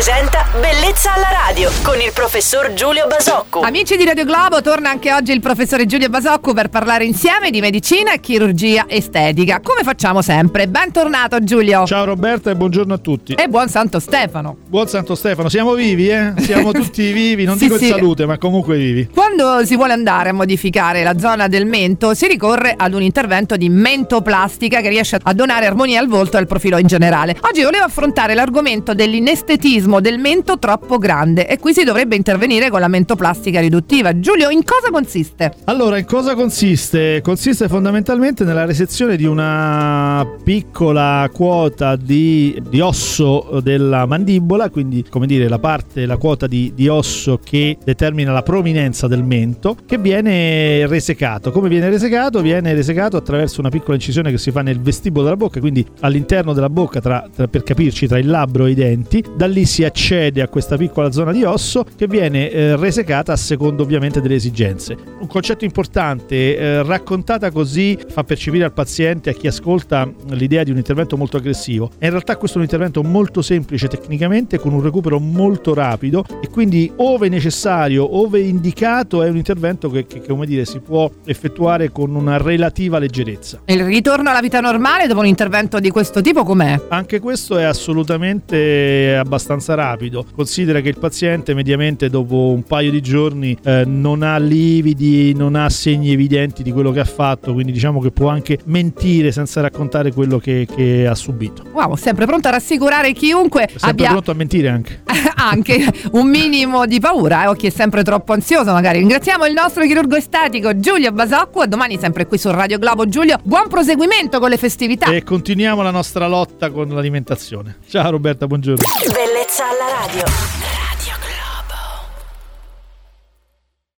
presenta 0.00 0.49
Bellezza 0.52 1.14
alla 1.14 1.28
radio 1.46 1.70
con 1.84 2.00
il 2.00 2.10
professor 2.12 2.72
Giulio 2.74 3.06
Basocco. 3.06 3.60
Amici 3.60 3.96
di 3.96 4.04
Radio 4.04 4.24
Globo, 4.24 4.60
torna 4.62 4.90
anche 4.90 5.12
oggi 5.12 5.30
il 5.30 5.38
professore 5.38 5.86
Giulio 5.86 6.08
Basocco 6.08 6.52
per 6.54 6.68
parlare 6.68 7.04
insieme 7.04 7.50
di 7.50 7.60
medicina 7.60 8.12
e 8.14 8.18
chirurgia 8.18 8.86
estetica. 8.88 9.60
Come 9.62 9.84
facciamo 9.84 10.22
sempre. 10.22 10.66
Bentornato 10.66 11.44
Giulio. 11.44 11.86
Ciao 11.86 12.04
Roberta 12.04 12.50
e 12.50 12.56
buongiorno 12.56 12.94
a 12.94 12.98
tutti. 12.98 13.34
E 13.34 13.46
buon 13.46 13.68
Santo 13.68 14.00
Stefano. 14.00 14.56
Buon 14.66 14.88
Santo 14.88 15.14
Stefano, 15.14 15.48
siamo 15.48 15.74
vivi, 15.74 16.08
eh? 16.08 16.32
Siamo 16.38 16.72
tutti 16.72 17.12
vivi, 17.14 17.44
non 17.44 17.56
Sì, 17.56 17.66
dico 17.66 17.78
sì. 17.78 17.84
in 17.86 17.90
salute, 17.92 18.26
ma 18.26 18.36
comunque 18.36 18.76
vivi. 18.76 19.08
Quando 19.14 19.64
si 19.64 19.76
vuole 19.76 19.92
andare 19.92 20.30
a 20.30 20.32
modificare 20.32 21.04
la 21.04 21.16
zona 21.16 21.46
del 21.46 21.64
mento, 21.64 22.12
si 22.14 22.26
ricorre 22.26 22.74
ad 22.76 22.92
un 22.92 23.02
intervento 23.02 23.56
di 23.56 23.68
mentoplastica 23.68 24.80
che 24.80 24.88
riesce 24.88 25.16
a 25.22 25.32
donare 25.32 25.66
armonia 25.66 26.00
al 26.00 26.08
volto 26.08 26.38
e 26.38 26.40
al 26.40 26.48
profilo 26.48 26.76
in 26.76 26.88
generale. 26.88 27.36
Oggi 27.42 27.62
volevo 27.62 27.84
affrontare 27.84 28.34
l'argomento 28.34 28.94
dell'inestetismo 28.94 30.00
del 30.00 30.18
mento 30.18 30.38
troppo 30.44 30.98
grande 30.98 31.46
e 31.46 31.58
qui 31.58 31.72
si 31.72 31.84
dovrebbe 31.84 32.16
intervenire 32.16 32.70
con 32.70 32.80
la 32.80 32.88
mentoplastica 32.88 33.60
riduttiva. 33.60 34.18
Giulio, 34.18 34.50
in 34.50 34.64
cosa 34.64 34.90
consiste? 34.90 35.54
Allora, 35.64 35.98
in 35.98 36.04
cosa 36.04 36.34
consiste? 36.34 37.20
Consiste 37.22 37.68
fondamentalmente 37.68 38.44
nella 38.44 38.64
resezione 38.64 39.16
di 39.16 39.24
una 39.24 40.26
piccola 40.42 41.28
quota 41.32 41.96
di, 41.96 42.60
di 42.68 42.80
osso 42.80 43.60
della 43.62 44.06
mandibola, 44.06 44.70
quindi 44.70 45.04
come 45.08 45.26
dire 45.26 45.48
la 45.48 45.58
parte, 45.58 46.06
la 46.06 46.16
quota 46.16 46.46
di, 46.46 46.72
di 46.74 46.88
osso 46.88 47.40
che 47.42 47.76
determina 47.82 48.32
la 48.32 48.42
prominenza 48.42 49.06
del 49.06 49.24
mento, 49.24 49.76
che 49.86 49.98
viene 49.98 50.86
resecato. 50.86 51.50
Come 51.50 51.68
viene 51.68 51.88
resecato? 51.88 52.40
Viene 52.40 52.74
resecato 52.74 53.16
attraverso 53.16 53.60
una 53.60 53.70
piccola 53.70 53.94
incisione 53.94 54.30
che 54.30 54.38
si 54.38 54.50
fa 54.50 54.62
nel 54.62 54.80
vestibolo 54.80 55.24
della 55.24 55.36
bocca, 55.36 55.60
quindi 55.60 55.84
all'interno 56.00 56.52
della 56.52 56.70
bocca, 56.70 57.00
tra- 57.00 57.28
tra- 57.34 57.48
per 57.48 57.62
capirci, 57.62 58.06
tra 58.06 58.18
il 58.18 58.28
labbro 58.28 58.66
e 58.66 58.70
i 58.70 58.74
denti. 58.74 59.24
Da 59.36 59.46
lì 59.46 59.64
si 59.64 59.84
accede 59.84 60.29
a 60.38 60.48
questa 60.48 60.76
piccola 60.76 61.10
zona 61.10 61.32
di 61.32 61.42
osso 61.42 61.84
che 61.96 62.06
viene 62.06 62.50
eh, 62.50 62.76
resecata 62.76 63.32
a 63.32 63.36
secondo 63.36 63.82
ovviamente 63.82 64.20
delle 64.20 64.36
esigenze. 64.36 64.96
Un 65.20 65.26
concetto 65.26 65.64
importante, 65.64 66.56
eh, 66.56 66.82
raccontata 66.84 67.50
così 67.50 67.98
fa 68.08 68.22
percepire 68.22 68.64
al 68.64 68.72
paziente, 68.72 69.30
a 69.30 69.32
chi 69.32 69.48
ascolta, 69.48 70.08
l'idea 70.28 70.62
di 70.62 70.70
un 70.70 70.76
intervento 70.76 71.16
molto 71.16 71.38
aggressivo. 71.38 71.90
E 71.98 72.04
in 72.04 72.10
realtà 72.10 72.36
questo 72.36 72.58
è 72.58 72.60
un 72.60 72.66
intervento 72.66 73.02
molto 73.02 73.42
semplice 73.42 73.88
tecnicamente, 73.88 74.58
con 74.58 74.72
un 74.72 74.82
recupero 74.82 75.18
molto 75.18 75.74
rapido 75.74 76.24
e 76.40 76.48
quindi 76.48 76.90
ove 76.96 77.28
necessario, 77.28 78.18
ove 78.18 78.40
indicato, 78.40 79.22
è 79.22 79.28
un 79.28 79.36
intervento 79.36 79.90
che, 79.90 80.06
che, 80.06 80.22
come 80.22 80.46
dire, 80.46 80.64
si 80.64 80.80
può 80.80 81.10
effettuare 81.24 81.90
con 81.90 82.14
una 82.14 82.36
relativa 82.36 82.98
leggerezza. 82.98 83.62
Il 83.64 83.84
ritorno 83.84 84.30
alla 84.30 84.40
vita 84.40 84.60
normale 84.60 85.06
dopo 85.06 85.20
un 85.20 85.26
intervento 85.26 85.80
di 85.80 85.90
questo 85.90 86.20
tipo 86.20 86.44
com'è? 86.44 86.80
Anche 86.88 87.20
questo 87.20 87.56
è 87.58 87.64
assolutamente 87.64 89.16
abbastanza 89.16 89.74
rapido. 89.74 90.19
Considera 90.34 90.80
che 90.80 90.88
il 90.88 90.98
paziente 90.98 91.54
mediamente 91.54 92.08
dopo 92.08 92.52
un 92.52 92.62
paio 92.62 92.90
di 92.90 93.00
giorni 93.00 93.56
eh, 93.62 93.84
non 93.86 94.22
ha 94.22 94.38
lividi, 94.38 95.34
non 95.34 95.54
ha 95.54 95.68
segni 95.68 96.12
evidenti 96.12 96.62
di 96.62 96.72
quello 96.72 96.90
che 96.90 97.00
ha 97.00 97.04
fatto, 97.04 97.52
quindi 97.52 97.72
diciamo 97.72 98.00
che 98.00 98.10
può 98.10 98.28
anche 98.28 98.58
mentire 98.64 99.32
senza 99.32 99.60
raccontare 99.60 100.12
quello 100.12 100.38
che, 100.38 100.66
che 100.72 101.06
ha 101.06 101.14
subito. 101.14 101.64
Wow, 101.72 101.96
sempre 101.96 102.26
pronto 102.26 102.48
a 102.48 102.52
rassicurare 102.52 103.12
chiunque 103.12 103.64
È 103.64 103.68
sempre 103.68 103.90
abbia 103.90 104.08
pronto 104.10 104.30
a 104.30 104.34
mentire 104.34 104.68
anche. 104.68 105.02
anche 105.48 105.92
un 106.12 106.28
minimo 106.28 106.86
di 106.86 107.00
paura 107.00 107.44
eh, 107.44 107.46
o 107.48 107.54
chi 107.54 107.66
è 107.66 107.70
sempre 107.70 108.02
troppo 108.02 108.32
ansioso 108.32 108.72
magari. 108.72 108.98
Ringraziamo 108.98 109.46
il 109.46 109.52
nostro 109.52 109.84
chirurgo 109.84 110.16
estetico 110.16 110.78
Giulio 110.78 111.12
Basocco, 111.12 111.66
domani 111.66 111.98
sempre 111.98 112.26
qui 112.26 112.38
su 112.38 112.50
Radio 112.50 112.78
Globo. 112.78 113.08
Giulio, 113.08 113.38
buon 113.42 113.68
proseguimento 113.68 114.38
con 114.38 114.50
le 114.50 114.56
festività. 114.56 115.10
E 115.10 115.22
continuiamo 115.22 115.82
la 115.82 115.90
nostra 115.90 116.26
lotta 116.26 116.70
con 116.70 116.88
l'alimentazione. 116.88 117.78
Ciao 117.88 118.10
Roberta, 118.10 118.46
buongiorno. 118.46 118.82
Bellezza 119.12 119.64
alla 119.64 120.06
radio. 120.06 120.69